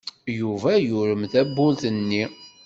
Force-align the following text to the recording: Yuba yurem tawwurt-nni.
Yuba 0.39 0.71
yurem 0.87 1.21
tawwurt-nni. 1.31 2.23